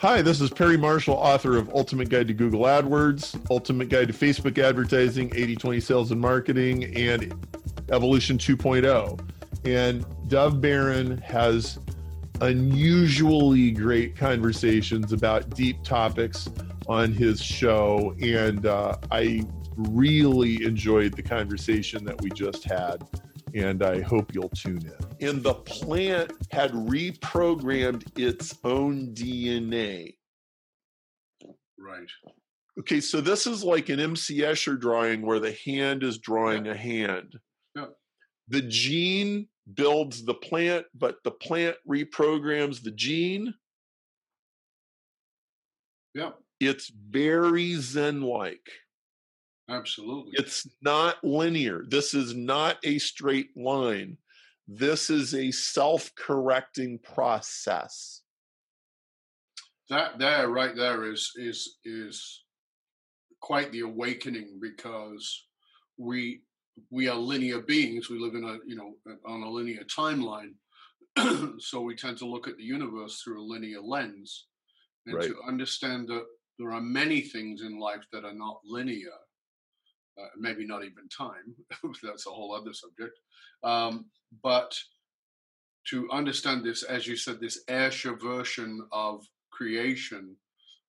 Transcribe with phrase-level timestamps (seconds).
[0.00, 4.14] Hi, this is Perry Marshall, author of Ultimate Guide to Google AdWords, Ultimate Guide to
[4.14, 7.34] Facebook Advertising, 80 20 Sales and Marketing, and
[7.90, 9.18] Evolution 2.0.
[9.64, 11.80] And Dov Baron has
[12.40, 16.48] unusually great conversations about deep topics
[16.86, 18.14] on his show.
[18.22, 19.44] And uh, I
[19.74, 23.02] really enjoyed the conversation that we just had.
[23.52, 25.07] And I hope you'll tune in.
[25.20, 30.14] And the plant had reprogrammed its own DNA.
[31.78, 32.08] Right.
[32.78, 36.72] Okay, so this is like an MC Escher drawing where the hand is drawing yeah.
[36.72, 37.34] a hand.
[37.74, 37.86] Yeah.
[38.48, 43.52] The gene builds the plant, but the plant reprograms the gene.
[46.14, 46.30] Yeah.
[46.60, 48.68] It's very Zen like.
[49.68, 50.32] Absolutely.
[50.34, 51.84] It's not linear.
[51.86, 54.16] This is not a straight line.
[54.68, 58.20] This is a self correcting process.
[59.88, 62.44] That there, right there, is is is
[63.40, 65.46] quite the awakening because
[65.96, 66.42] we
[66.90, 68.10] we are linear beings.
[68.10, 68.92] We live in a you know
[69.26, 70.52] on a linear timeline,
[71.58, 74.48] so we tend to look at the universe through a linear lens,
[75.06, 75.28] and right.
[75.28, 76.26] to understand that
[76.58, 79.16] there are many things in life that are not linear.
[80.18, 81.54] Uh, maybe not even time.
[82.02, 83.16] That's a whole other subject.
[83.62, 84.06] Um,
[84.42, 84.76] but
[85.90, 90.34] to understand this, as you said, this Escher version of creation,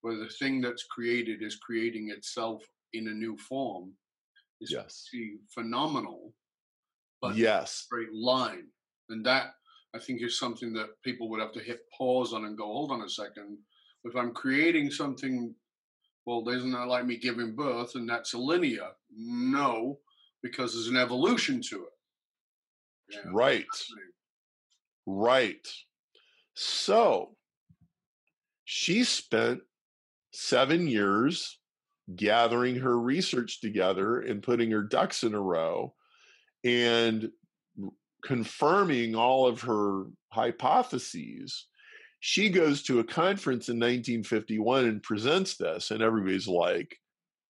[0.02, 2.64] where the thing that's created is creating itself
[2.94, 3.92] in a new form,
[4.62, 5.08] is yes.
[5.54, 6.34] phenomenal.
[7.22, 8.68] But yes, straight line,
[9.10, 9.52] and that
[9.94, 12.92] I think is something that people would have to hit pause on and go, hold
[12.92, 13.58] on a second.
[14.06, 15.54] If I'm creating something,
[16.30, 18.90] well, isn't that like me giving birth and that's a linear?
[19.12, 19.98] No,
[20.44, 23.16] because there's an evolution to it.
[23.16, 23.66] Yeah, right.
[25.08, 25.68] Right.
[26.54, 27.36] So
[28.64, 29.62] she spent
[30.32, 31.58] seven years
[32.16, 35.96] gathering her research together and putting her ducks in a row
[36.64, 37.32] and
[38.24, 41.66] confirming all of her hypotheses.
[42.20, 46.98] She goes to a conference in 1951 and presents this, and everybody's like,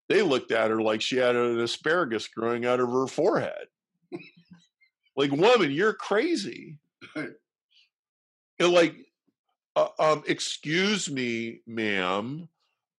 [0.10, 3.68] they looked at her like she had an asparagus growing out of her forehead.
[5.16, 6.78] like, woman, you're crazy.
[7.16, 7.34] and
[8.60, 8.96] like,
[9.76, 12.48] uh, um, excuse me, ma'am.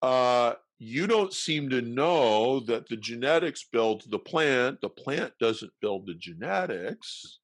[0.01, 4.81] Uh, you don't seem to know that the genetics builds the plant.
[4.81, 7.39] The plant doesn't build the genetics.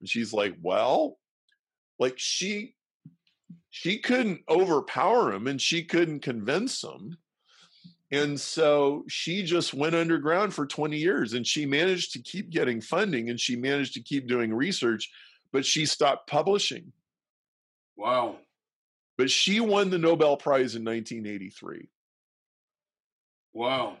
[0.00, 1.18] And she's like, well,
[1.98, 2.74] like she
[3.70, 7.16] she couldn't overpower him and she couldn't convince him.
[8.10, 12.80] And so she just went underground for 20 years and she managed to keep getting
[12.80, 15.10] funding and she managed to keep doing research,
[15.52, 16.92] but she stopped publishing.
[17.96, 18.36] Wow.
[19.18, 21.88] But she won the Nobel Prize in 1983.
[23.54, 23.96] Wow.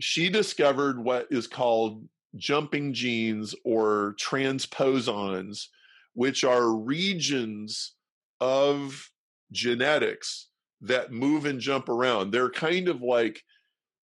[0.00, 2.06] She discovered what is called
[2.36, 5.66] jumping genes or transposons,
[6.14, 7.92] which are regions
[8.40, 9.10] of
[9.52, 10.48] genetics
[10.82, 12.30] that move and jump around.
[12.30, 13.42] They're kind of like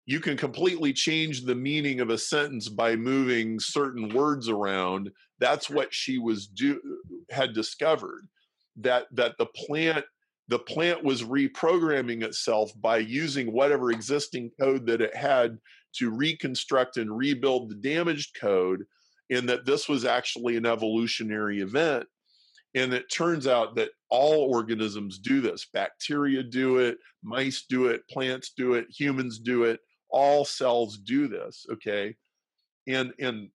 [0.06, 5.10] you can completely change the meaning of a sentence by moving certain words around.
[5.38, 6.80] That's what she was do
[7.30, 8.26] had discovered
[8.76, 10.04] that that the plant
[10.48, 15.58] the plant was reprogramming itself by using whatever existing code that it had
[15.94, 18.84] to reconstruct and rebuild the damaged code
[19.30, 22.06] and that this was actually an evolutionary event
[22.74, 28.06] and it turns out that all organisms do this bacteria do it mice do it
[28.08, 32.14] plants do it humans do it all cells do this okay
[32.86, 33.48] and and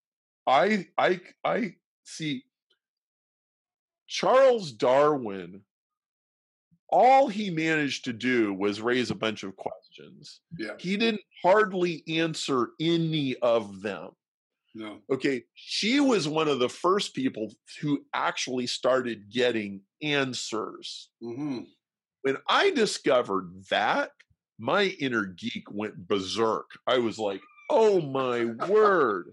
[0.47, 1.73] i i i
[2.03, 2.43] see
[4.07, 5.61] charles darwin
[6.89, 10.41] all he managed to do was raise a bunch of questions.
[10.57, 10.71] Yeah.
[10.79, 14.11] He didn't hardly answer any of them.
[14.77, 14.99] No.
[15.11, 15.43] Okay.
[15.55, 17.51] She was one of the first people
[17.81, 21.09] who actually started getting answers.
[21.23, 21.61] Mm-hmm.
[22.21, 24.11] When I discovered that,
[24.59, 26.69] my inner geek went berserk.
[26.85, 27.41] I was like,
[27.71, 29.31] oh my word.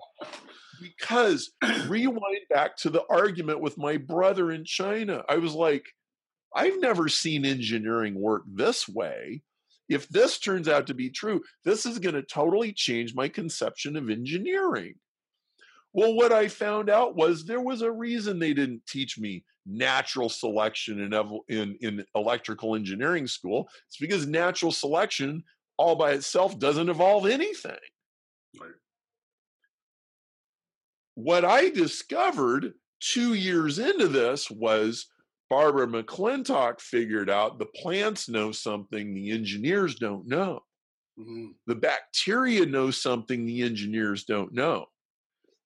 [0.81, 1.52] Because
[1.88, 5.25] rewind back to the argument with my brother in China.
[5.29, 5.85] I was like,
[6.56, 9.43] I've never seen engineering work this way.
[9.90, 13.97] If this turns out to be true, this is going to totally change my conception
[13.97, 14.94] of engineering.
[15.94, 20.29] Well, what I found out was there was a reason they didn't teach me natural
[20.29, 23.69] selection in, in, in electrical engineering school.
[23.87, 25.44] It's because natural selection
[25.76, 27.79] all by itself doesn't evolve anything.
[28.61, 28.73] Right.
[31.14, 35.06] What I discovered two years into this was
[35.49, 40.64] Barbara McClintock figured out the plants know something the engineers don't know.
[41.19, 41.52] Mm-hmm.
[41.69, 44.87] The bacteria know something the engineers don't know.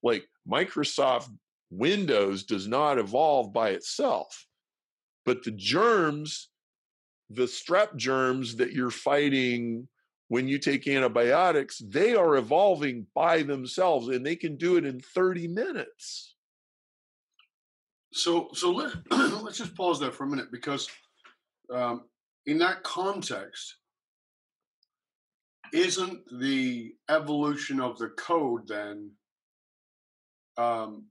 [0.02, 1.28] Like Microsoft
[1.70, 4.46] Windows does not evolve by itself,
[5.24, 6.48] but the germs,
[7.30, 9.88] the strep germs that you're fighting
[10.28, 15.00] when you take antibiotics, they are evolving by themselves and they can do it in
[15.00, 16.34] 30 minutes.
[18.12, 20.88] So, so let, let's just pause there for a minute because
[21.72, 22.04] um,
[22.46, 23.76] in that context,
[25.72, 29.10] isn't the evolution of the code then
[30.58, 31.06] um,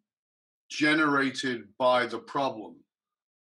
[0.70, 2.76] generated by the problem?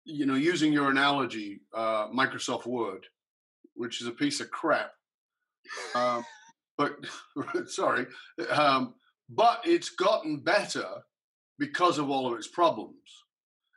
[0.06, 3.06] You know, using your analogy, uh, Microsoft Word,
[3.76, 4.92] which is a piece of crap
[5.96, 6.26] um,
[6.78, 6.96] but
[7.68, 8.08] sorry,
[8.50, 8.96] um,
[9.30, 10.88] but it's gotten better
[11.58, 12.96] because of all of its problems.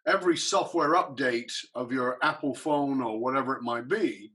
[0.06, 4.32] Every software update of your Apple phone or whatever it might be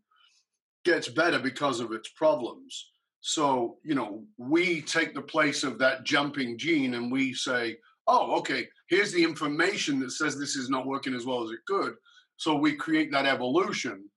[0.86, 2.92] gets better because of its problems.
[3.22, 7.78] So, you know, we take the place of that jumping gene and we say,
[8.08, 11.60] oh, okay, here's the information that says this is not working as well as it
[11.68, 11.96] could.
[12.38, 14.10] So we create that evolution.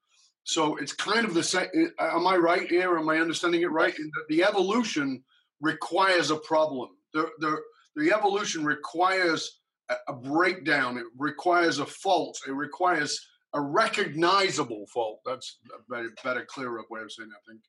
[0.44, 1.68] So it's kind of the same.
[1.74, 2.98] Eh, am I right here?
[2.98, 3.94] Am I understanding it right?
[4.28, 5.22] The evolution
[5.60, 6.90] requires a problem.
[7.12, 7.56] The, the,
[7.96, 9.60] the evolution requires
[10.08, 10.98] a breakdown.
[10.98, 12.38] It requires a fault.
[12.46, 15.20] It requires a recognizable fault.
[15.26, 17.60] That's a better, better clearer way of saying it, I think.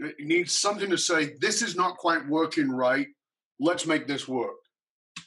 [0.00, 3.08] It needs something to say, this is not quite working right.
[3.58, 4.56] Let's make this work.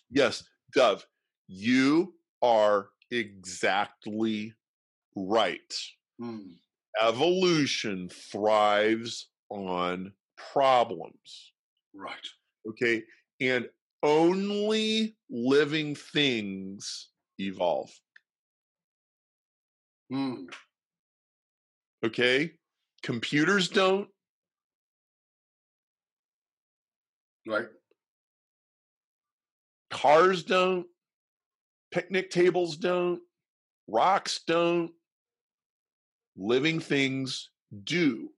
[0.10, 0.44] Yes,
[0.74, 1.06] Dov,
[1.48, 4.54] you are exactly
[5.16, 5.74] right.
[6.20, 6.54] Hmm
[7.02, 11.54] evolution thrives on problems.
[11.94, 12.28] Right.
[12.70, 13.04] Okay.
[13.40, 13.68] And
[14.02, 17.10] only living things
[17.40, 17.92] evolve.
[20.10, 20.46] Hmm.
[22.06, 22.52] Okay.
[23.02, 24.08] Computers don't.
[27.48, 27.66] Right.
[29.92, 30.86] Cars don't.
[31.92, 33.22] Picnic tables don't.
[33.88, 34.92] Rocks don't
[36.36, 37.50] living things
[37.84, 38.30] do.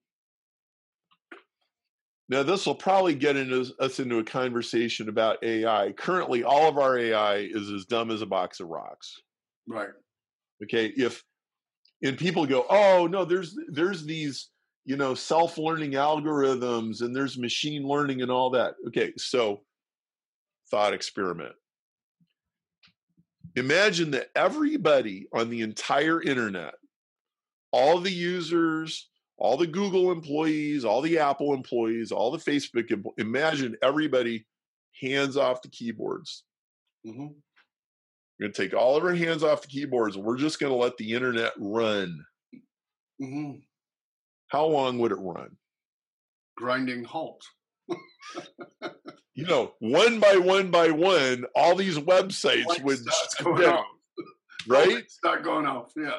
[2.28, 5.92] Now, this will probably get into, us into a conversation about AI.
[5.92, 9.22] Currently, all of our AI is as dumb as a box of rocks.
[9.68, 9.90] Right.
[10.64, 10.88] Okay.
[10.88, 11.24] If
[12.02, 14.50] and people go, oh no, there's there's these
[14.86, 18.76] you know self-learning algorithms and there's machine learning and all that.
[18.88, 19.62] Okay, so
[20.70, 21.54] thought experiment.
[23.56, 26.76] Imagine that everybody on the entire internet
[27.76, 32.90] all the users, all the Google employees, all the Apple employees, all the Facebook.
[33.18, 34.46] Imagine everybody
[35.02, 36.46] hands off the keyboards.
[37.06, 37.28] Mm-hmm.
[38.40, 40.72] We're going to take all of our hands off the keyboards and we're just going
[40.72, 42.24] to let the internet run.
[43.22, 43.60] Mm-hmm.
[44.48, 45.58] How long would it run?
[46.58, 47.44] Grinding halt.
[49.34, 53.00] you know, one by one by one, all these websites would
[53.44, 53.84] go down.
[54.68, 55.08] Right?
[55.12, 55.92] Start going off.
[55.96, 56.18] Yeah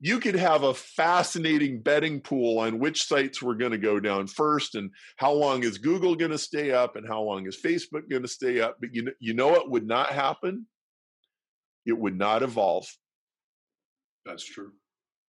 [0.00, 4.26] you could have a fascinating betting pool on which sites were going to go down
[4.28, 8.08] first and how long is Google going to stay up and how long is Facebook
[8.08, 8.76] going to stay up.
[8.80, 10.66] But you know, you know what would not happen?
[11.84, 12.86] It would not evolve.
[14.24, 14.72] That's true.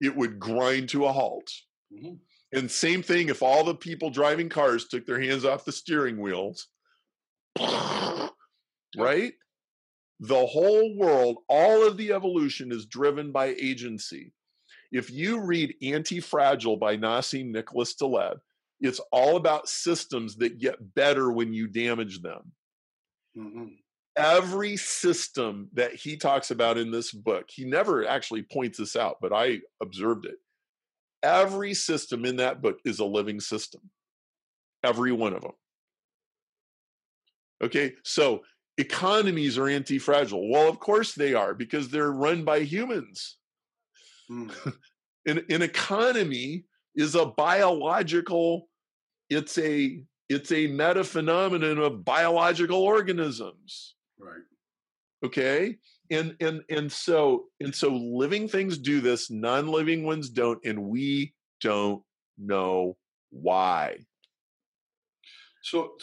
[0.01, 1.51] It would grind to a halt.
[1.93, 2.15] Mm-hmm.
[2.51, 6.19] And same thing if all the people driving cars took their hands off the steering
[6.19, 6.67] wheels,
[8.97, 9.33] right?
[10.19, 14.33] The whole world, all of the evolution is driven by agency.
[14.91, 18.39] If you read Anti Fragile by Nassim Nicholas Taleb,
[18.81, 22.51] it's all about systems that get better when you damage them.
[23.37, 23.65] Mm-hmm.
[24.15, 29.17] Every system that he talks about in this book, he never actually points this out,
[29.21, 30.37] but I observed it.
[31.21, 33.81] Every system in that book is a living system,
[34.83, 35.51] every one of them.
[37.61, 38.41] Okay, so
[38.77, 40.49] economies are anti fragile.
[40.49, 43.37] Well, of course they are because they're run by humans.
[44.31, 44.51] Mm.
[45.25, 48.69] an, an economy is a biological,
[49.29, 53.95] it's a it's a meta phenomenon of biological organisms.
[54.19, 54.43] Right.
[55.25, 55.77] Okay.
[56.11, 61.33] And and and so and so living things do this, non-living ones don't, and we
[61.61, 62.01] don't
[62.37, 62.97] know
[63.29, 63.99] why.
[65.61, 65.93] So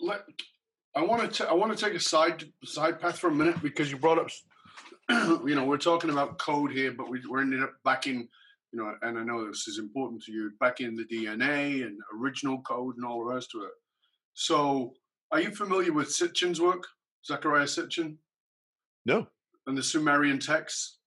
[0.00, 0.22] let
[0.94, 3.90] I want to I want to take a side side path for a minute because
[3.90, 4.28] you brought up
[5.44, 8.28] you know, we're talking about code here, but we, we're ended up back in,
[8.72, 11.98] you know, and I know this is important to you, back in the DNA and
[12.16, 13.70] original code and all the rest of it.
[14.34, 14.94] So,
[15.32, 16.86] are you familiar with Sitchin's work,
[17.28, 18.16] Zecharia Sitchin?
[19.04, 19.26] No.
[19.70, 20.98] And the Sumerian texts?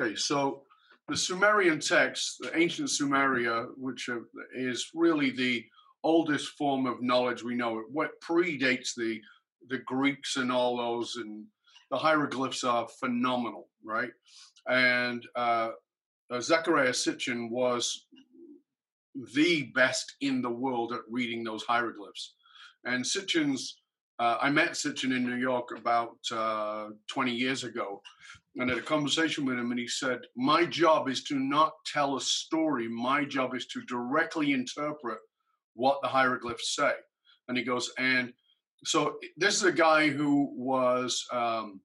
[0.00, 0.62] Okay, so
[1.08, 4.08] the Sumerian text, the ancient Sumeria, which
[4.56, 5.62] is really the
[6.02, 9.20] oldest form of knowledge we know, It what predates the
[9.68, 11.44] the Greeks and all those, and
[11.90, 14.12] the hieroglyphs are phenomenal, right?
[14.66, 15.72] And uh,
[16.30, 18.06] uh, Zecharia Sitchin was
[19.34, 22.36] the best in the world at reading those hieroglyphs.
[22.86, 23.82] And Sitchin's,
[24.18, 28.02] uh, I met Sitchin in New York about uh, 20 years ago
[28.56, 32.16] and had a conversation with him, and he said, My job is to not tell
[32.16, 35.18] a story, my job is to directly interpret
[35.74, 36.92] what the hieroglyphs say.
[37.46, 38.32] And he goes, And
[38.84, 41.80] so this is a guy who was um,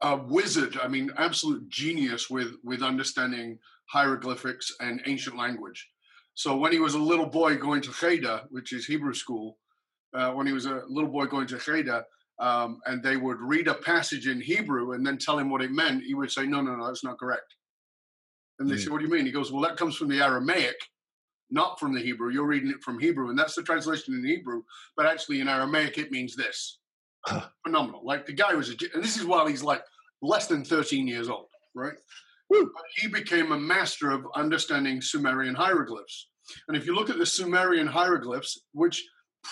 [0.00, 3.58] a, wizard, I mean, absolute genius with, with understanding
[3.90, 5.86] hieroglyphics and ancient language.
[6.34, 9.58] So when he was a little boy going to Cheder, which is Hebrew school,
[10.14, 12.04] uh, when he was a little boy going to Cheder,
[12.38, 15.70] um, and they would read a passage in Hebrew and then tell him what it
[15.70, 17.54] meant, he would say, "No, no, no, that's not correct."
[18.58, 18.84] And they mm.
[18.84, 20.76] say, "What do you mean?" He goes, "Well, that comes from the Aramaic,
[21.50, 22.30] not from the Hebrew.
[22.30, 24.62] You're reading it from Hebrew, and that's the translation in Hebrew.
[24.96, 26.78] But actually, in Aramaic, it means this."
[27.64, 28.02] Phenomenal.
[28.04, 29.82] Like the guy was, a, and this is while he's like
[30.22, 31.94] less than 13 years old, right?
[32.48, 36.28] But he became a master of understanding Sumerian hieroglyphs.
[36.68, 39.04] And if you look at the Sumerian hieroglyphs, which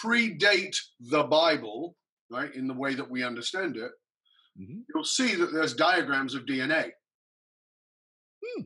[0.02, 1.96] predate the Bible,
[2.30, 3.90] right, in the way that we understand it,
[4.58, 4.80] mm-hmm.
[4.92, 6.90] you'll see that there's diagrams of DNA.
[8.44, 8.62] Hmm.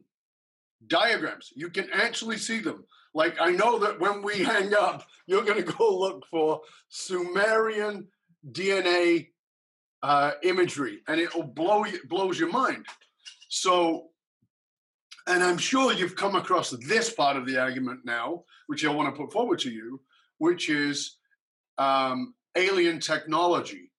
[0.86, 1.52] Diagrams.
[1.54, 2.84] You can actually see them.
[3.14, 8.08] Like I know that when we hang up, you're going to go look for Sumerian
[8.52, 9.28] DNA
[10.02, 12.86] uh, imagery, and it'll blow you, blows your mind.
[13.48, 14.10] So
[15.28, 19.14] and I'm sure you've come across this part of the argument now, which I want
[19.14, 20.00] to put forward to you,
[20.38, 21.17] which is
[21.78, 23.90] um, alien technology.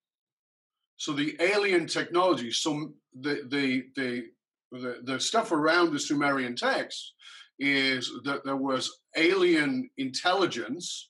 [0.98, 4.24] So the alien technology, so the, the the
[4.72, 7.14] the the stuff around the Sumerian text
[7.58, 11.10] is that there was alien intelligence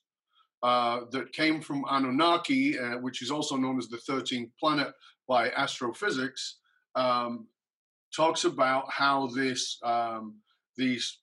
[0.62, 4.92] uh, that came from Anunnaki, uh, which is also known as the 13th planet
[5.26, 6.58] by astrophysics,
[6.94, 7.46] um,
[8.14, 10.36] talks about how this um,
[10.76, 11.18] these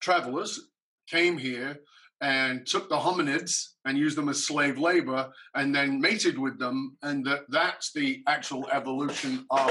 [0.00, 0.68] travelers
[1.08, 1.78] came here
[2.20, 6.96] and took the hominids and used them as slave labor and then mated with them
[7.02, 9.70] and that that's the actual evolution of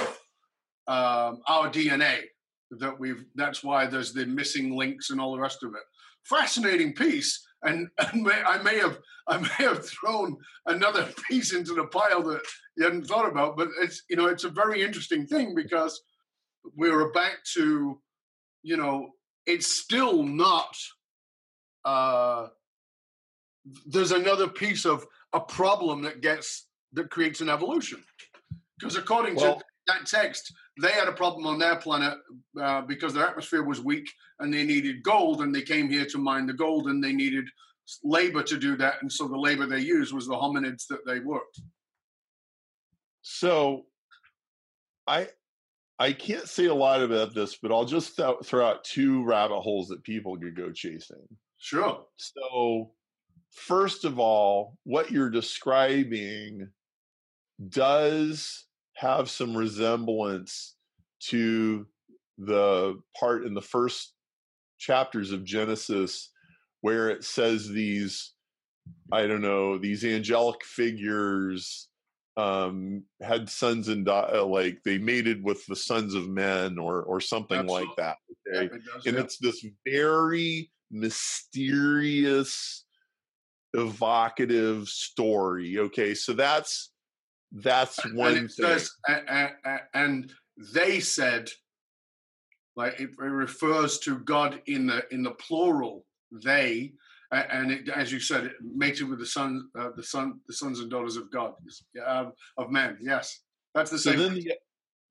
[0.87, 2.21] um, our dna
[2.71, 5.81] that we've that's why there's the missing links and all the rest of it
[6.23, 11.73] fascinating piece and, and may, i may have i may have thrown another piece into
[11.73, 12.41] the pile that
[12.77, 16.01] you hadn't thought about but it's you know it's a very interesting thing because
[16.75, 17.99] we're back to,
[18.63, 19.09] you know,
[19.45, 20.75] it's still not.
[21.89, 22.47] Uh,
[23.87, 28.03] there's another piece of a problem that gets that creates an evolution,
[28.77, 32.15] because according well, to that text, they had a problem on their planet
[32.61, 34.07] uh, because their atmosphere was weak
[34.39, 37.45] and they needed gold, and they came here to mine the gold, and they needed
[38.03, 41.19] labor to do that, and so the labor they used was the hominids that they
[41.19, 41.59] worked.
[43.23, 43.85] So,
[45.07, 45.29] I
[45.97, 49.61] I can't say a lot about this, but I'll just th- throw out two rabbit
[49.61, 51.27] holes that people could go chasing.
[51.59, 52.05] Sure.
[52.15, 52.91] So,
[53.51, 56.69] first of all, what you're describing
[57.67, 60.75] does have some resemblance
[61.19, 61.85] to
[62.37, 64.13] the part in the first
[64.77, 66.31] chapters of Genesis
[66.81, 68.33] where it says these,
[69.11, 71.89] I don't know, these angelic figures
[72.37, 77.19] um, had sons and uh, like they mated with the sons of men or or
[77.19, 77.87] something Absolutely.
[77.87, 78.15] like that.
[78.47, 79.21] Okay, yeah, it does, and yeah.
[79.21, 82.85] it's this very mysterious,
[83.73, 85.79] evocative story.
[85.79, 86.91] Okay, so that's
[87.51, 88.79] that's one and thing.
[89.93, 90.31] And,
[90.73, 91.49] they said,
[92.75, 96.05] like it refers to God in the in the plural.
[96.31, 96.93] They
[97.31, 100.79] and it, as you said, it mated with the son, uh, the son, the sons
[100.79, 101.53] and daughters of God,
[102.03, 102.25] uh,
[102.57, 102.97] of men.
[103.01, 103.41] Yes,
[103.75, 104.17] that's the same.
[104.17, 104.53] So then the,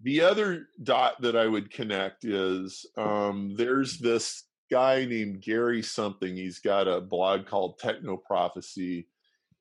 [0.02, 6.36] the, other dot that I would connect is um, there's this guy named Gary something.
[6.36, 9.06] He's got a blog called Techno Prophecy,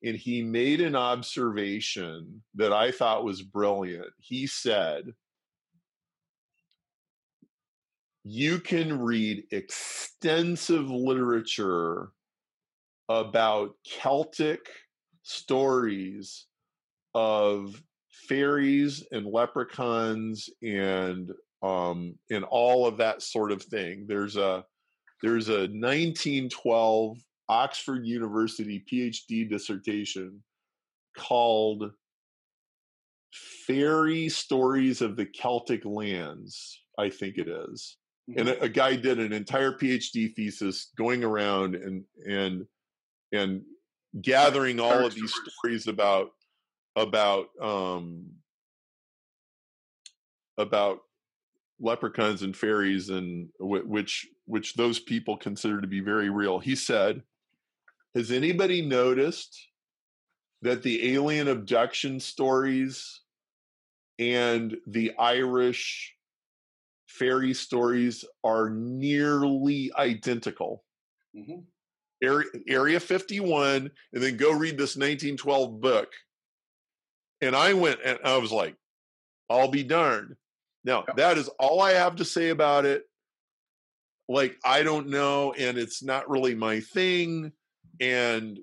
[0.02, 4.08] and he made an observation that I thought was brilliant.
[4.18, 5.14] He said.
[8.24, 12.10] You can read extensive literature
[13.08, 14.68] about Celtic
[15.22, 16.46] stories
[17.14, 24.04] of fairies and leprechauns and um, and all of that sort of thing.
[24.06, 24.64] There's a
[25.22, 30.42] there's a 1912 Oxford University PhD dissertation
[31.16, 31.90] called
[33.66, 37.96] fairy stories of the celtic lands i think it is.
[38.30, 38.40] Mm-hmm.
[38.40, 42.66] and a, a guy did an entire phd thesis going around and and
[43.32, 43.62] and
[44.22, 46.30] gathering all of these stories about
[46.96, 48.26] about um
[50.56, 51.00] about
[51.80, 56.58] leprechauns and fairies and which which those people consider to be very real.
[56.58, 57.22] He said
[58.14, 59.68] has anybody noticed
[60.62, 63.20] that the alien abduction stories
[64.18, 66.14] and the irish
[67.06, 70.84] fairy stories are nearly identical?
[71.36, 71.66] Mhm.
[72.22, 76.12] area, area 51 and then go read this 1912 book.
[77.40, 78.74] And i went and i was like
[79.48, 80.36] i'll be darned
[80.84, 83.04] now that is all i have to say about it
[84.28, 87.52] like i don't know and it's not really my thing
[88.00, 88.58] and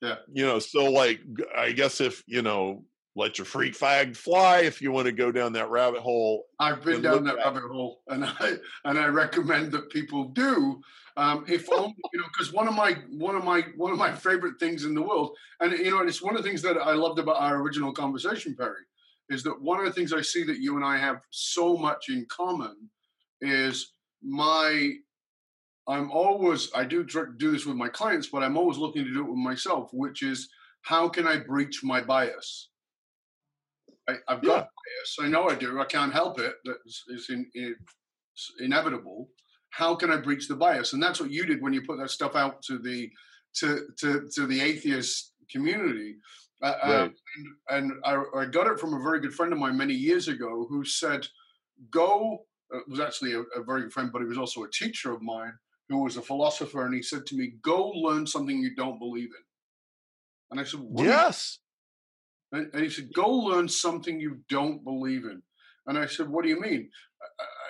[0.00, 0.16] Yeah.
[0.32, 1.20] you know so like
[1.56, 2.84] I guess if you know
[3.16, 6.84] let your freak flag fly if you want to go down that rabbit hole I've
[6.84, 10.80] been down that at- rabbit hole, and I and I recommend that people do.
[11.16, 14.12] Um, if only, you know, because one of my one of my one of my
[14.12, 16.76] favorite things in the world, and you know, and it's one of the things that
[16.78, 18.84] I loved about our original conversation, Perry,
[19.30, 22.08] is that one of the things I see that you and I have so much
[22.10, 22.76] in common
[23.42, 23.92] is
[24.22, 24.92] my.
[25.88, 27.04] I'm always I do
[27.38, 30.22] do this with my clients, but I'm always looking to do it with myself, which
[30.22, 30.48] is
[30.82, 32.70] how can I breach my bias?
[34.08, 34.60] I, I've got Yeah.
[34.62, 35.16] bias.
[35.20, 35.80] I know I do.
[35.80, 36.54] I can't help it.
[36.64, 39.30] That's it's in, it's inevitable.
[39.70, 40.92] How can I breach the bias?
[40.92, 43.10] And that's what you did when you put that stuff out to the
[43.56, 46.16] to to to the atheist community.
[46.62, 49.76] Uh, uh, and and I, I got it from a very good friend of mine
[49.76, 51.26] many years ago who said,
[51.90, 55.10] "Go." Uh, was actually a, a very good friend, but he was also a teacher
[55.10, 55.52] of mine
[55.88, 59.30] who was a philosopher, and he said to me, "Go learn something you don't believe
[59.30, 59.44] in."
[60.50, 61.60] And I said, what yes
[62.52, 65.42] and, and he said, "Go learn something you don't believe in."
[65.86, 66.90] And I said, "What do you mean?"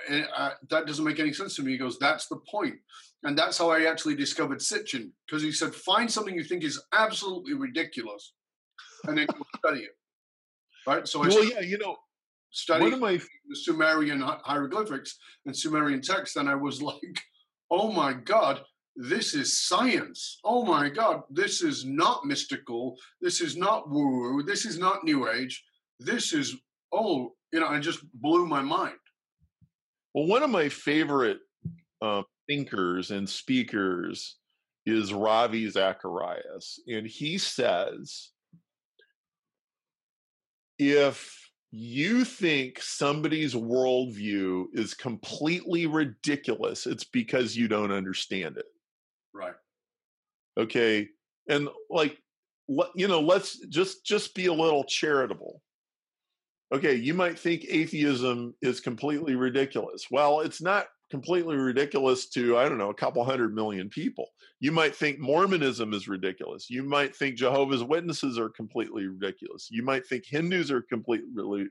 [0.09, 0.27] And,
[0.71, 1.73] that doesn't make any sense to me.
[1.73, 2.77] He goes, "That's the point."
[3.25, 6.81] And that's how I actually discovered Sitchin, because he said, "Find something you think is
[6.93, 8.33] absolutely ridiculous,
[9.05, 9.97] and then go study it."
[10.87, 11.07] Right.
[11.07, 11.97] So I well yeah you know
[12.51, 13.17] studying one of my
[13.49, 17.21] the Sumerian hieroglyphics and Sumerian text, and I was like,
[17.71, 18.63] "Oh my god,
[18.97, 20.41] this is science!
[20.45, 22.97] Oh my god, this is not mystical.
[23.21, 24.43] This is not woo.
[24.43, 25.63] This is not New Age.
[25.99, 26.57] This is
[26.93, 28.97] oh, you know." It just blew my mind.
[30.15, 31.39] Well, one of my favorite
[32.01, 34.37] uh, thinkers and speakers
[34.87, 38.31] is Ravi Zacharias, and he says,
[40.79, 41.35] if
[41.71, 48.67] you think somebody's worldview is completely ridiculous, it's because you don't understand it.
[49.35, 49.55] Right.
[50.59, 51.09] Okay,
[51.49, 52.19] and like,
[52.95, 55.63] you know, let's just just be a little charitable.
[56.73, 60.07] Okay, you might think atheism is completely ridiculous.
[60.11, 64.29] Well, it's not completely ridiculous to I don't know a couple hundred million people.
[64.61, 66.69] You might think Mormonism is ridiculous.
[66.69, 69.69] You might think Jehovah's Witnesses are completely ridiculous.
[69.71, 71.69] You might think Hindus are completely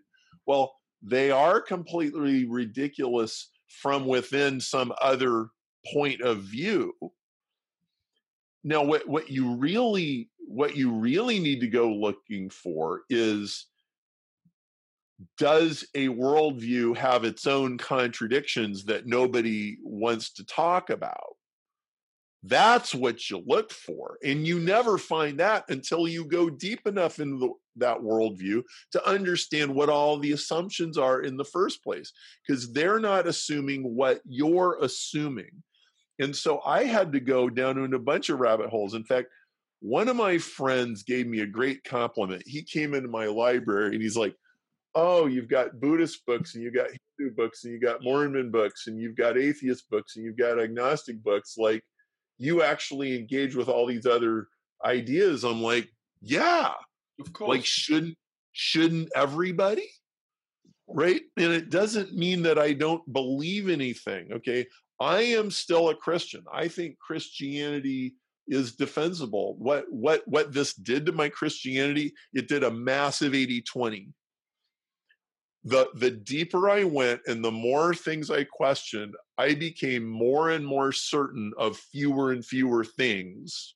[0.48, 5.50] well, they are completely ridiculous from within some other
[5.94, 6.94] point of view.
[8.64, 13.68] Now what what you really what you really need to go looking for is
[15.38, 21.36] does a worldview have its own contradictions that nobody wants to talk about?
[22.44, 24.18] That's what you look for.
[24.24, 29.08] And you never find that until you go deep enough into the, that worldview to
[29.08, 32.14] understand what all the assumptions are in the first place,
[32.46, 35.52] because they're not assuming what you're assuming.
[36.20, 38.94] And so I had to go down into a bunch of rabbit holes.
[38.94, 39.28] In fact,
[39.80, 42.44] one of my friends gave me a great compliment.
[42.46, 44.36] He came into my library and he's like,
[44.96, 48.88] oh, you've got Buddhist books and you've got Hindu books and you've got Mormon books
[48.88, 51.56] and you've got atheist books and you've got agnostic books.
[51.58, 51.84] Like
[52.38, 54.48] you actually engage with all these other
[54.84, 55.44] ideas.
[55.44, 55.90] I'm like,
[56.22, 56.72] yeah,
[57.20, 57.50] Of course.
[57.50, 58.16] like shouldn't
[58.54, 59.88] shouldn't everybody?
[60.88, 61.22] Right?
[61.36, 64.32] And it doesn't mean that I don't believe anything.
[64.34, 64.66] Okay.
[65.00, 66.44] I am still a Christian.
[66.52, 68.16] I think Christianity
[68.48, 69.56] is defensible.
[69.60, 74.08] What what what this did to my Christianity, it did a massive 80-20
[75.68, 80.66] the the deeper I went and the more things I questioned, I became more and
[80.66, 83.76] more certain of fewer and fewer things.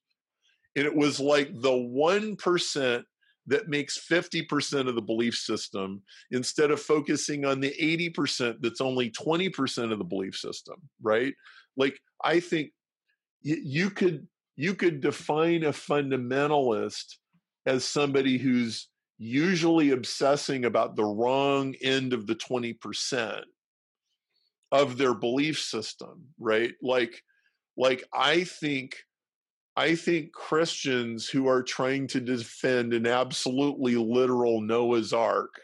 [0.77, 3.05] And it was like the one percent
[3.47, 7.73] that makes 50% of the belief system instead of focusing on the
[8.15, 11.33] 80% that's only 20% of the belief system, right?
[11.75, 12.71] Like I think
[13.41, 17.17] you could you could define a fundamentalist
[17.65, 18.87] as somebody who's
[19.21, 23.43] usually obsessing about the wrong end of the 20%
[24.71, 26.73] of their belief system, right?
[26.81, 27.21] Like,
[27.77, 28.95] like I think
[29.77, 35.61] I think Christians who are trying to defend an absolutely literal Noah's Ark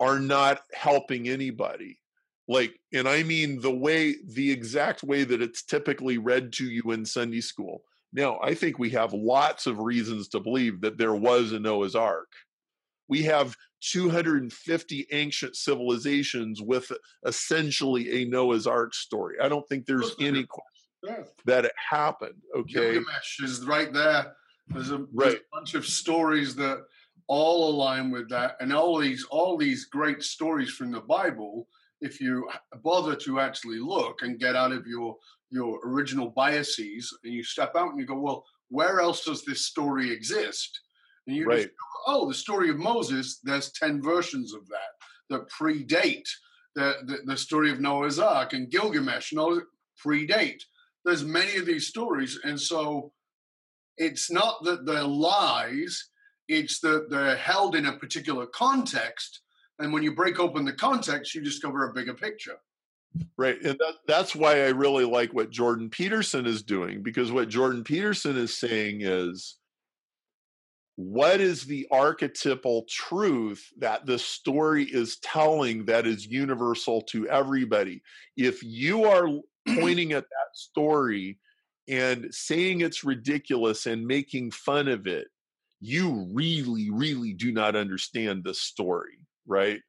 [0.00, 2.00] are not helping anybody.
[2.48, 6.90] Like, and I mean the way, the exact way that it's typically read to you
[6.90, 7.82] in Sunday school.
[8.12, 11.94] Now, I think we have lots of reasons to believe that there was a Noah's
[11.94, 12.28] Ark.
[13.08, 16.90] We have 250 ancient civilizations with
[17.26, 19.36] essentially a Noah's Ark story.
[19.42, 22.40] I don't think there's any question that it happened.
[22.56, 24.34] Okay, Gilgamesh is right there.
[24.68, 25.08] There's a, right.
[25.14, 26.84] there's a bunch of stories that
[27.26, 31.66] all align with that, and all these all these great stories from the Bible.
[32.02, 32.48] If you
[32.82, 35.16] bother to actually look and get out of your
[35.50, 39.66] your original biases, and you step out and you go, well, where else does this
[39.66, 40.80] story exist?
[41.26, 41.56] And you right.
[41.58, 41.74] just go,
[42.06, 43.38] oh, the story of Moses.
[43.42, 44.92] There's ten versions of that
[45.30, 46.28] that predate
[46.74, 49.60] the, the, the story of Noah's Ark and Gilgamesh and all
[50.04, 50.62] predate
[51.04, 53.12] there's many of these stories, and so
[53.96, 56.10] it's not that they're lies;
[56.48, 59.41] it's that they're held in a particular context.
[59.78, 62.56] And when you break open the context, you discover a bigger picture.
[63.36, 63.60] Right.
[63.62, 67.84] And that, that's why I really like what Jordan Peterson is doing, because what Jordan
[67.84, 69.58] Peterson is saying is
[70.96, 78.02] what is the archetypal truth that the story is telling that is universal to everybody?
[78.36, 79.26] If you are
[79.78, 81.38] pointing at that story
[81.88, 85.28] and saying it's ridiculous and making fun of it,
[85.80, 89.80] you really, really do not understand the story, right?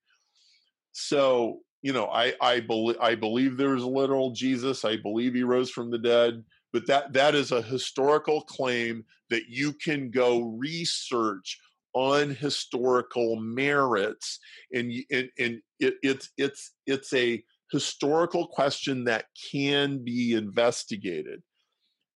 [0.92, 4.86] So, you know, I I believe I believe there's a literal Jesus.
[4.86, 9.44] I believe he rose from the dead, but that that is a historical claim that
[9.50, 11.60] you can go research
[11.94, 14.40] on historical merits,
[14.72, 21.42] and and, and it, it's it's it's a historical question that can be investigated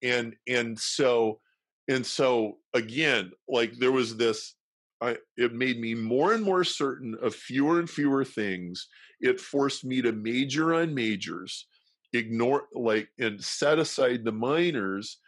[0.04, 1.40] and and so
[1.88, 4.56] and so again like there was this
[5.02, 8.88] I, it made me more and more certain of fewer and fewer things.
[9.20, 11.68] It forced me to major on majors
[12.14, 15.20] ignore like and set aside the minors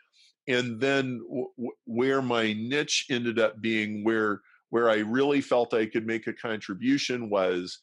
[0.47, 5.85] and then w- where my niche ended up being where where i really felt i
[5.85, 7.81] could make a contribution was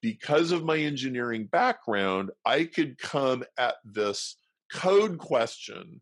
[0.00, 4.36] because of my engineering background, I could come at this
[4.72, 6.00] code question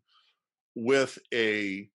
[0.75, 1.89] with a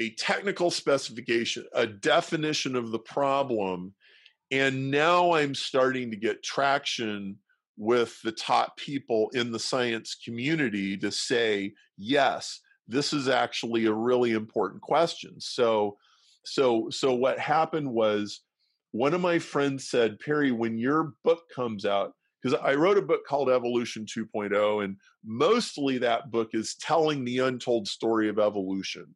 [0.00, 3.94] a technical specification, a definition of the problem,
[4.50, 7.38] and now I'm starting to get traction
[7.76, 13.92] with the top people in the science community to say, yes, this is actually a
[13.92, 15.40] really important question.
[15.40, 15.96] So
[16.44, 18.40] so so what happened was
[18.92, 23.02] one of my friends said, Perry, when your book comes out, because I wrote a
[23.02, 29.14] book called Evolution 2.0, and mostly that book is telling the untold story of evolution.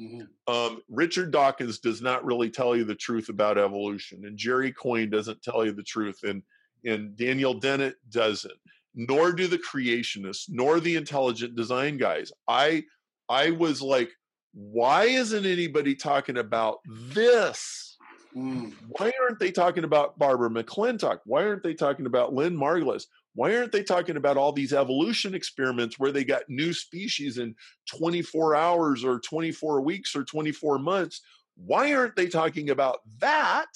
[0.00, 0.52] Mm-hmm.
[0.52, 5.10] Um, Richard Dawkins does not really tell you the truth about evolution, and Jerry Coyne
[5.10, 6.42] doesn't tell you the truth, and
[6.84, 8.52] and Daniel Dennett doesn't.
[8.94, 12.30] Nor do the creationists, nor the intelligent design guys.
[12.46, 12.84] I
[13.28, 14.10] I was like,
[14.52, 17.96] why isn't anybody talking about this?
[18.36, 18.74] Mm.
[18.88, 21.20] Why aren't they talking about Barbara McClintock?
[21.24, 23.06] Why aren't they talking about Lynn Margulis?
[23.36, 27.54] Why aren't they talking about all these evolution experiments where they got new species in
[27.94, 31.20] 24 hours or 24 weeks or 24 months?
[31.54, 33.68] Why aren't they talking about that?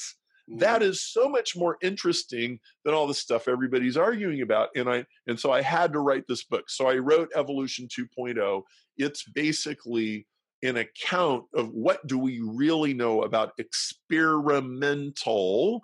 [0.49, 0.93] That mm-hmm.
[0.93, 4.71] so much more interesting than all the stuff everybody's arguing about.
[4.75, 6.71] And I and so I had to write this book.
[6.71, 8.63] So I wrote Evolution 2.0.
[8.97, 10.27] It's basically
[10.63, 15.83] an account of what do we really know about experimental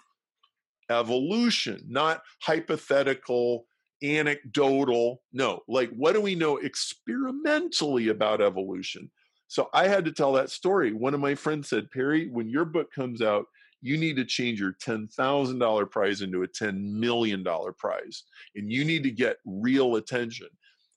[0.90, 3.66] evolution, not hypothetical,
[4.02, 5.22] anecdotal.
[5.32, 9.10] No, like what do we know experimentally about evolution?
[9.48, 10.92] So I had to tell that story.
[10.92, 13.46] One of my friends said, Perry, when your book comes out,
[13.80, 17.44] you need to change your $10,000 prize into a $10 million
[17.78, 18.24] prize,
[18.56, 20.48] and you need to get real attention.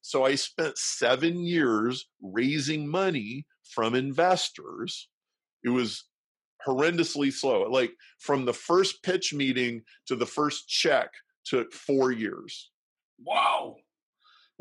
[0.01, 5.09] So I spent seven years raising money from investors.
[5.63, 6.05] It was
[6.65, 7.63] horrendously slow.
[7.69, 11.09] Like from the first pitch meeting to the first check
[11.45, 12.69] took four years.
[13.23, 13.77] Wow.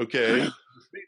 [0.00, 0.48] Okay.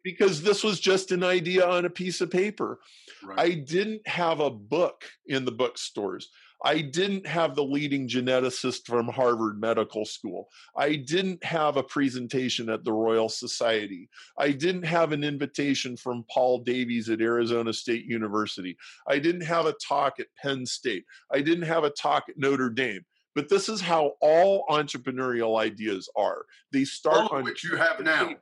[0.05, 2.81] because this was just an idea on a piece of paper.
[3.25, 3.39] Right.
[3.39, 6.29] I didn't have a book in the bookstores.
[6.63, 10.49] I didn't have the leading geneticist from Harvard Medical School.
[10.77, 14.11] I didn't have a presentation at the Royal Society.
[14.39, 18.77] I didn't have an invitation from Paul Davies at Arizona State University.
[19.09, 21.05] I didn't have a talk at Penn State.
[21.33, 23.05] I didn't have a talk at Notre Dame.
[23.35, 26.45] But this is how all entrepreneurial ideas are.
[26.73, 28.35] They start all on which you have now.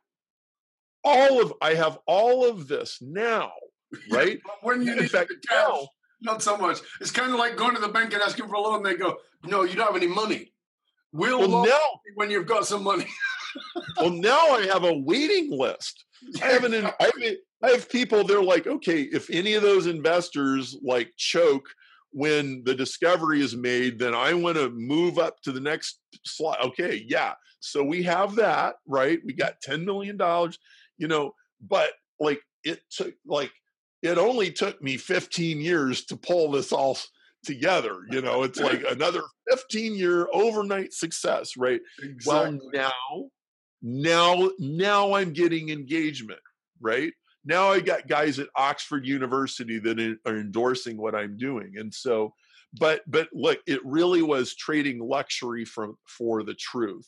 [1.05, 3.53] All of I have all of this now,
[4.11, 4.41] right?
[4.63, 5.87] when you In need fact, now-
[6.21, 6.79] not so much.
[7.01, 8.83] It's kind of like going to the bank and asking for a loan.
[8.83, 10.53] They go, "No, you don't have any money.
[11.13, 13.07] We'll Well, loan now, you when you've got some money."
[13.97, 16.05] well, now I have a waiting list.
[16.43, 18.25] I have an, I have, I have people.
[18.25, 21.69] They're like, okay, if any of those investors like choke
[22.11, 26.59] when the discovery is made, then I want to move up to the next slide.
[26.63, 27.35] Okay, yeah.
[27.61, 29.21] So we have that, right?
[29.25, 30.59] We got ten million dollars,
[30.97, 33.53] you know, but like it took like
[34.03, 36.99] it only took me 15 years to pull this all
[37.45, 38.01] together.
[38.11, 41.81] You know, it's like another 15 year overnight success, right?
[42.03, 42.61] exactly.
[42.61, 43.31] Well, now,
[43.83, 46.41] now, now I'm getting engagement,
[46.81, 47.13] right?
[47.45, 52.35] Now I got guys at Oxford University that are endorsing what I'm doing, and so,
[52.79, 57.07] but but look, it really was trading luxury from for the truth.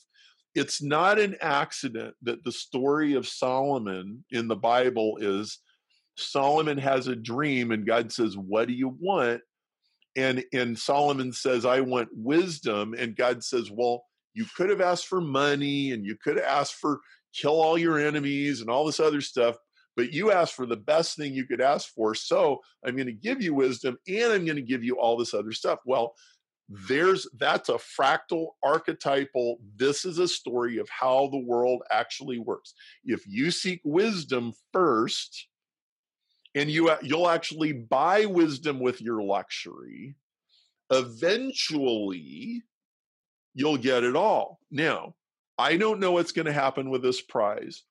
[0.54, 5.58] It's not an accident that the story of Solomon in the Bible is
[6.16, 9.42] Solomon has a dream, and God says, "What do you want?"
[10.16, 15.06] And and Solomon says, "I want wisdom," and God says, "Well." you could have asked
[15.06, 17.00] for money and you could have asked for
[17.34, 19.56] kill all your enemies and all this other stuff
[19.96, 23.12] but you asked for the best thing you could ask for so i'm going to
[23.12, 26.14] give you wisdom and i'm going to give you all this other stuff well
[26.88, 32.74] there's that's a fractal archetypal this is a story of how the world actually works
[33.04, 35.48] if you seek wisdom first
[36.54, 40.16] and you uh, you'll actually buy wisdom with your luxury
[40.90, 42.62] eventually
[43.54, 44.58] you'll get it all.
[44.70, 45.14] Now,
[45.58, 47.82] I don't know what's going to happen with this prize.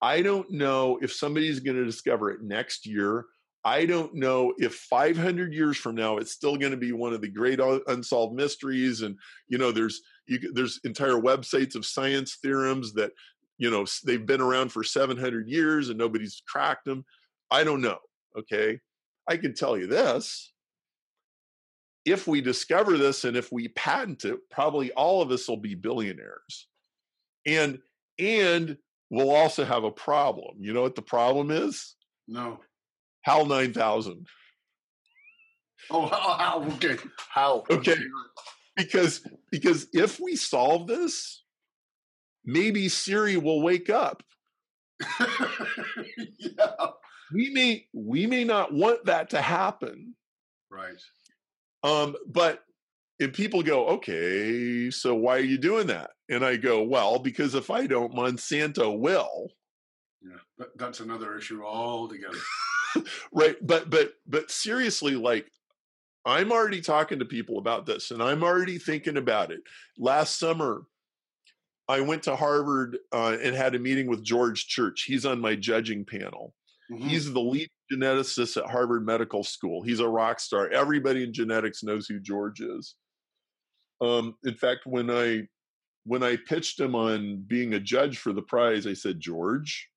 [0.00, 3.26] I don't know if somebody's going to discover it next year.
[3.64, 7.20] I don't know if 500 years from now it's still going to be one of
[7.20, 9.02] the great unsolved mysteries.
[9.02, 9.16] And
[9.48, 13.12] you know, there's you, there's entire websites of science theorems that
[13.58, 17.04] you know they've been around for 700 years and nobody's cracked them.
[17.50, 17.98] I don't know.
[18.38, 18.80] Okay,
[19.28, 20.52] I can tell you this:
[22.04, 25.74] if we discover this and if we patent it, probably all of us will be
[25.74, 26.68] billionaires.
[27.46, 27.78] And
[28.18, 28.76] and
[29.10, 30.56] we'll also have a problem.
[30.60, 31.94] You know what the problem is?
[32.26, 32.60] no.
[33.22, 34.26] HAL 9000.
[35.90, 36.96] Oh, how, okay.
[37.28, 37.64] How?
[37.70, 37.96] Okay.
[38.76, 41.42] Because because if we solve this,
[42.44, 44.22] maybe Siri will wake up.
[46.38, 46.77] yeah.
[47.32, 50.14] We may we may not want that to happen.
[50.70, 51.00] Right.
[51.82, 52.64] Um, but
[53.18, 56.10] if people go, okay, so why are you doing that?
[56.28, 59.50] And I go, well, because if I don't, Monsanto will.
[60.22, 60.36] Yeah.
[60.58, 62.38] That, that's another issue altogether.
[63.32, 65.50] right but but but seriously like
[66.24, 69.60] i'm already talking to people about this and i'm already thinking about it
[69.98, 70.82] last summer
[71.88, 75.54] i went to harvard uh, and had a meeting with george church he's on my
[75.54, 76.54] judging panel
[76.90, 77.08] Mhm.
[77.08, 81.82] he's the lead geneticist at harvard medical school he's a rock star everybody in genetics
[81.82, 82.94] knows who george is
[84.00, 85.46] um, in fact when i
[86.04, 89.90] when i pitched him on being a judge for the prize i said george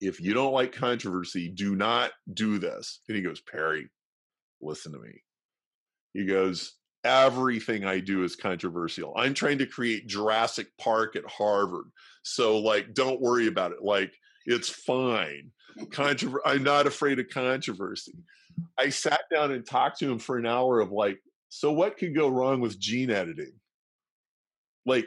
[0.00, 3.00] if you don't like controversy, do not do this.
[3.08, 3.88] And he goes, Perry,
[4.60, 5.22] listen to me.
[6.14, 9.12] He goes, everything I do is controversial.
[9.16, 11.86] I'm trying to create Jurassic Park at Harvard.
[12.22, 13.82] So, like, don't worry about it.
[13.82, 14.12] Like,
[14.48, 15.52] it's fine.
[15.78, 18.14] Controver- I'm not afraid of controversy.
[18.76, 22.14] I sat down and talked to him for an hour of like, so what could
[22.14, 23.52] go wrong with gene editing?
[24.84, 25.06] Like,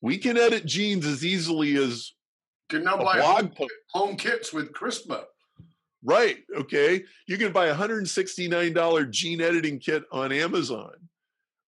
[0.00, 2.12] we can edit genes as easily as
[2.68, 5.24] Can now buy blog home, home kits with CRISPR.
[6.04, 6.38] Right.
[6.54, 7.02] Okay.
[7.26, 10.92] You can buy a $169 gene editing kit on Amazon.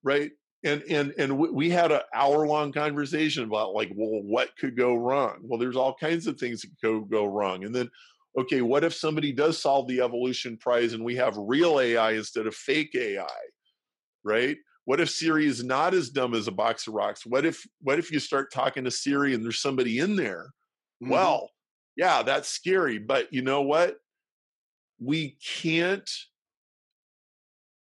[0.05, 0.31] Right.
[0.64, 4.97] And and and we had an hour long conversation about like, well, what could go
[4.97, 5.38] wrong?
[5.42, 7.64] Well, there's all kinds of things that could go wrong.
[7.64, 7.88] And then,
[8.37, 12.49] okay, what if somebody does solve the evolution prize and we have real AI instead
[12.49, 13.29] of fake AI?
[14.25, 14.59] Right?
[14.85, 17.27] What if Siri is not as dumb as a box of rocks?
[17.27, 20.51] What if what if you start talking to Siri and there's somebody in there
[21.03, 21.11] Mhm.
[21.11, 21.51] well,
[21.97, 22.99] yeah, that's scary.
[22.99, 23.99] But you know what?
[25.01, 26.09] We can't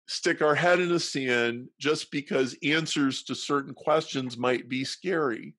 [0.08, 5.56] stick our head in the sand just because answers to certain questions might be scary.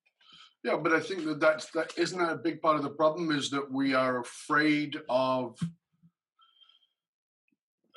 [0.63, 3.31] Yeah, but I think that that's that isn't that a big part of the problem
[3.31, 5.59] is that we are afraid of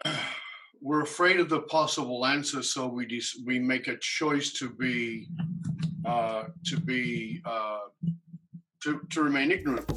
[0.80, 5.28] we're afraid of the possible answer, so we de- we make a choice to be
[6.04, 7.80] uh, to be uh,
[8.82, 9.90] to to remain ignorant.